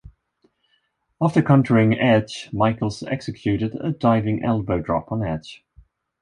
After 1.21 1.43
countering 1.43 1.93
Edge, 1.99 2.49
Michaels 2.51 3.03
executed 3.03 3.75
a 3.79 3.91
diving 3.91 4.43
elbow 4.43 4.81
drop 4.81 5.11
on 5.11 5.21
Edge. 5.23 5.63